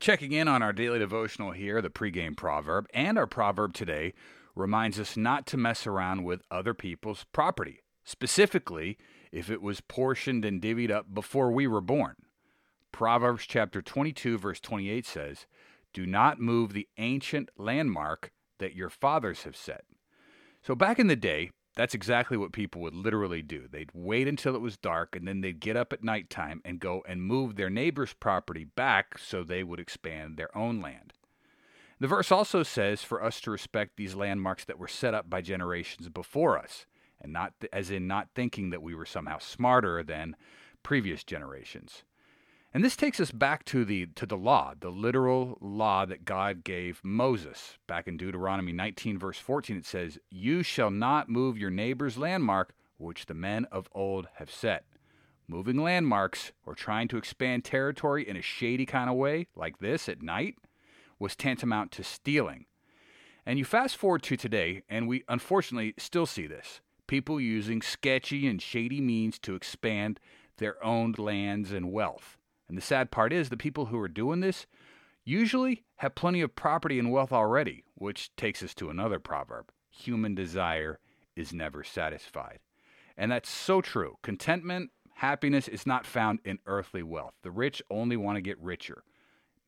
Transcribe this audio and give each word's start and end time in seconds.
Checking 0.00 0.32
in 0.32 0.48
on 0.48 0.62
our 0.62 0.72
daily 0.72 0.98
devotional 0.98 1.52
here, 1.52 1.80
the 1.80 1.90
pregame 1.90 2.36
proverb, 2.36 2.86
and 2.92 3.16
our 3.16 3.26
proverb 3.26 3.72
today 3.72 4.12
reminds 4.54 5.00
us 5.00 5.16
not 5.16 5.46
to 5.46 5.56
mess 5.56 5.86
around 5.86 6.24
with 6.24 6.42
other 6.50 6.74
people's 6.74 7.24
property, 7.32 7.80
specifically 8.04 8.98
if 9.32 9.50
it 9.50 9.62
was 9.62 9.80
portioned 9.80 10.44
and 10.44 10.60
divvied 10.60 10.90
up 10.90 11.12
before 11.12 11.50
we 11.50 11.66
were 11.66 11.80
born. 11.80 12.14
Proverbs 12.92 13.46
chapter 13.46 13.82
22, 13.82 14.38
verse 14.38 14.60
28 14.60 15.06
says, 15.06 15.46
Do 15.92 16.06
not 16.06 16.40
move 16.40 16.72
the 16.72 16.88
ancient 16.98 17.50
landmark 17.56 18.30
that 18.58 18.76
your 18.76 18.90
fathers 18.90 19.42
have 19.42 19.56
set. 19.56 19.84
So 20.62 20.74
back 20.74 20.98
in 20.98 21.08
the 21.08 21.16
day, 21.16 21.50
that's 21.76 21.94
exactly 21.94 22.36
what 22.36 22.52
people 22.52 22.80
would 22.82 22.94
literally 22.94 23.42
do. 23.42 23.66
They'd 23.70 23.90
wait 23.92 24.28
until 24.28 24.54
it 24.54 24.60
was 24.60 24.76
dark 24.76 25.16
and 25.16 25.26
then 25.26 25.40
they'd 25.40 25.60
get 25.60 25.76
up 25.76 25.92
at 25.92 26.04
nighttime 26.04 26.60
and 26.64 26.78
go 26.78 27.02
and 27.06 27.22
move 27.22 27.56
their 27.56 27.70
neighbor's 27.70 28.12
property 28.12 28.64
back 28.64 29.18
so 29.18 29.42
they 29.42 29.64
would 29.64 29.80
expand 29.80 30.36
their 30.36 30.56
own 30.56 30.80
land. 30.80 31.12
The 32.00 32.08
verse 32.08 32.30
also 32.30 32.62
says 32.62 33.02
for 33.02 33.22
us 33.22 33.40
to 33.42 33.50
respect 33.50 33.96
these 33.96 34.14
landmarks 34.14 34.64
that 34.64 34.78
were 34.78 34.88
set 34.88 35.14
up 35.14 35.30
by 35.30 35.40
generations 35.40 36.08
before 36.08 36.58
us, 36.58 36.86
and 37.20 37.32
not 37.32 37.54
as 37.72 37.90
in 37.90 38.06
not 38.06 38.28
thinking 38.34 38.70
that 38.70 38.82
we 38.82 38.94
were 38.94 39.06
somehow 39.06 39.38
smarter 39.38 40.02
than 40.02 40.36
previous 40.82 41.24
generations. 41.24 42.02
And 42.74 42.82
this 42.82 42.96
takes 42.96 43.20
us 43.20 43.30
back 43.30 43.64
to 43.66 43.84
the 43.84 44.06
to 44.16 44.26
the 44.26 44.36
law, 44.36 44.74
the 44.78 44.90
literal 44.90 45.58
law 45.60 46.04
that 46.06 46.24
God 46.24 46.64
gave 46.64 47.00
Moses. 47.04 47.78
Back 47.86 48.08
in 48.08 48.16
Deuteronomy 48.16 48.72
19 48.72 49.16
verse 49.16 49.38
14 49.38 49.76
it 49.76 49.86
says, 49.86 50.18
"You 50.28 50.64
shall 50.64 50.90
not 50.90 51.28
move 51.28 51.56
your 51.56 51.70
neighbor's 51.70 52.18
landmark 52.18 52.74
which 52.96 53.26
the 53.26 53.34
men 53.34 53.64
of 53.66 53.88
old 53.92 54.26
have 54.38 54.50
set." 54.50 54.86
Moving 55.46 55.76
landmarks 55.76 56.50
or 56.66 56.74
trying 56.74 57.06
to 57.08 57.16
expand 57.16 57.64
territory 57.64 58.26
in 58.28 58.36
a 58.36 58.42
shady 58.42 58.86
kind 58.86 59.08
of 59.08 59.14
way, 59.14 59.46
like 59.54 59.78
this 59.78 60.08
at 60.08 60.20
night, 60.20 60.58
was 61.20 61.36
tantamount 61.36 61.92
to 61.92 62.02
stealing. 62.02 62.66
And 63.46 63.56
you 63.56 63.64
fast 63.64 63.96
forward 63.96 64.24
to 64.24 64.36
today, 64.36 64.82
and 64.88 65.06
we 65.06 65.22
unfortunately 65.28 65.94
still 65.96 66.26
see 66.26 66.48
this 66.48 66.80
people 67.06 67.40
using 67.40 67.82
sketchy 67.82 68.48
and 68.48 68.60
shady 68.60 69.00
means 69.00 69.38
to 69.38 69.54
expand 69.54 70.18
their 70.56 70.82
owned 70.84 71.20
lands 71.20 71.70
and 71.70 71.92
wealth. 71.92 72.36
And 72.74 72.82
the 72.82 72.84
sad 72.84 73.12
part 73.12 73.32
is 73.32 73.50
the 73.50 73.56
people 73.56 73.86
who 73.86 74.00
are 74.00 74.08
doing 74.08 74.40
this 74.40 74.66
usually 75.24 75.84
have 75.98 76.16
plenty 76.16 76.40
of 76.40 76.56
property 76.56 76.98
and 76.98 77.12
wealth 77.12 77.30
already, 77.30 77.84
which 77.94 78.34
takes 78.34 78.64
us 78.64 78.74
to 78.74 78.90
another 78.90 79.20
proverb 79.20 79.70
human 79.88 80.34
desire 80.34 80.98
is 81.36 81.52
never 81.52 81.84
satisfied. 81.84 82.58
And 83.16 83.30
that's 83.30 83.48
so 83.48 83.80
true. 83.80 84.16
Contentment, 84.22 84.90
happiness 85.14 85.68
is 85.68 85.86
not 85.86 86.04
found 86.04 86.40
in 86.44 86.58
earthly 86.66 87.04
wealth. 87.04 87.34
The 87.44 87.52
rich 87.52 87.80
only 87.90 88.16
want 88.16 88.38
to 88.38 88.42
get 88.42 88.58
richer. 88.58 89.04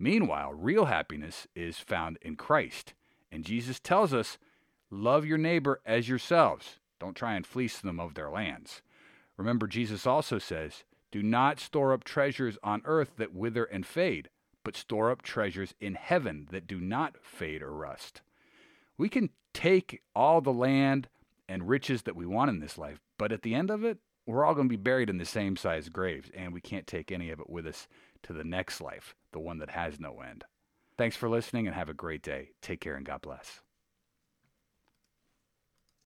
Meanwhile, 0.00 0.54
real 0.54 0.86
happiness 0.86 1.46
is 1.54 1.78
found 1.78 2.18
in 2.22 2.34
Christ. 2.34 2.94
And 3.30 3.44
Jesus 3.44 3.78
tells 3.78 4.12
us, 4.12 4.36
love 4.90 5.24
your 5.24 5.38
neighbor 5.38 5.80
as 5.86 6.08
yourselves. 6.08 6.80
Don't 6.98 7.14
try 7.14 7.36
and 7.36 7.46
fleece 7.46 7.78
them 7.78 8.00
of 8.00 8.14
their 8.14 8.30
lands. 8.30 8.82
Remember, 9.36 9.68
Jesus 9.68 10.08
also 10.08 10.40
says, 10.40 10.82
do 11.12 11.22
not 11.22 11.60
store 11.60 11.92
up 11.92 12.04
treasures 12.04 12.58
on 12.62 12.82
earth 12.84 13.12
that 13.16 13.34
wither 13.34 13.64
and 13.64 13.86
fade, 13.86 14.28
but 14.64 14.76
store 14.76 15.10
up 15.10 15.22
treasures 15.22 15.74
in 15.80 15.94
heaven 15.94 16.48
that 16.50 16.66
do 16.66 16.80
not 16.80 17.16
fade 17.22 17.62
or 17.62 17.72
rust. 17.72 18.22
We 18.98 19.08
can 19.08 19.30
take 19.54 20.02
all 20.14 20.40
the 20.40 20.52
land 20.52 21.08
and 21.48 21.68
riches 21.68 22.02
that 22.02 22.16
we 22.16 22.26
want 22.26 22.50
in 22.50 22.60
this 22.60 22.76
life, 22.76 23.00
but 23.18 23.32
at 23.32 23.42
the 23.42 23.54
end 23.54 23.70
of 23.70 23.84
it, 23.84 23.98
we're 24.26 24.44
all 24.44 24.54
going 24.54 24.68
to 24.68 24.76
be 24.76 24.82
buried 24.82 25.08
in 25.08 25.18
the 25.18 25.24
same 25.24 25.56
size 25.56 25.88
graves, 25.88 26.30
and 26.34 26.52
we 26.52 26.60
can't 26.60 26.86
take 26.86 27.12
any 27.12 27.30
of 27.30 27.38
it 27.38 27.48
with 27.48 27.66
us 27.66 27.86
to 28.24 28.32
the 28.32 28.44
next 28.44 28.80
life, 28.80 29.14
the 29.32 29.38
one 29.38 29.58
that 29.58 29.70
has 29.70 30.00
no 30.00 30.20
end. 30.20 30.44
Thanks 30.98 31.14
for 31.14 31.28
listening 31.28 31.66
and 31.66 31.76
have 31.76 31.88
a 31.88 31.94
great 31.94 32.22
day. 32.22 32.50
Take 32.60 32.80
care 32.80 32.96
and 32.96 33.06
God 33.06 33.22
bless. 33.22 33.60